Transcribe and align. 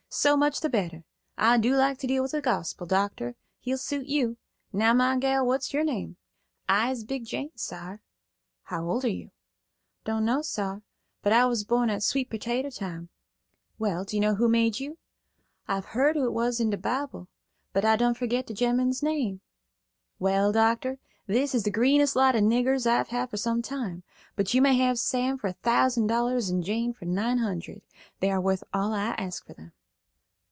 So 0.13 0.35
much 0.35 0.59
the 0.59 0.67
better. 0.69 1.05
I 1.37 1.55
like 1.55 1.97
to 1.99 2.05
deal 2.07 2.25
in 2.25 2.29
the 2.33 2.41
gospel, 2.41 2.85
doctor. 2.85 3.37
He'll 3.61 3.77
suit 3.77 4.07
you. 4.07 4.35
Now, 4.73 4.93
my 4.93 5.17
gal, 5.17 5.45
what's 5.45 5.73
your 5.73 5.85
name?" 5.85 6.17
"I 6.67 6.91
is 6.91 7.05
Big 7.05 7.23
Jane, 7.25 7.51
sar." 7.55 8.01
"How 8.63 8.83
old 8.85 9.05
are 9.05 9.07
you?" 9.07 9.31
"Don' 10.03 10.25
know, 10.25 10.41
sar; 10.41 10.81
but 11.21 11.31
I 11.31 11.45
was 11.45 11.63
born 11.63 11.89
at 11.89 12.03
sweet 12.03 12.29
pertater 12.29 12.77
time." 12.77 13.07
"Well, 13.79 14.03
do 14.03 14.17
you 14.17 14.19
know 14.21 14.35
who 14.35 14.49
made 14.49 14.81
you?" 14.81 14.97
"I 15.65 15.75
hev 15.75 15.85
heard 15.85 16.17
who 16.17 16.25
it 16.25 16.33
was 16.33 16.59
in 16.59 16.71
de 16.71 16.77
Bible, 16.77 17.29
but 17.71 17.85
I 17.85 17.95
done 17.95 18.13
fergit 18.13 18.47
de 18.47 18.53
gemman's 18.53 19.01
name." 19.01 19.39
"Well, 20.19 20.51
doctor, 20.51 20.99
this 21.25 21.55
is 21.55 21.63
the 21.63 21.71
greenest 21.71 22.17
lot 22.17 22.35
of 22.35 22.41
niggers 22.43 22.85
I've 22.85 23.07
had 23.15 23.29
for 23.29 23.37
some 23.37 23.61
time, 23.61 24.03
but 24.35 24.53
you 24.53 24.61
may 24.61 24.75
have 24.75 24.99
Sam 24.99 25.37
for 25.37 25.47
a 25.47 25.53
thousand 25.53 26.07
dollars 26.07 26.49
and 26.49 26.65
Jane 26.65 26.91
for 26.91 27.05
nine 27.05 27.37
hundred. 27.37 27.81
They 28.19 28.29
are 28.29 28.41
worth 28.41 28.65
all 28.73 28.91
I 28.91 29.11
ask 29.17 29.45
for 29.47 29.53
them." 29.53 29.71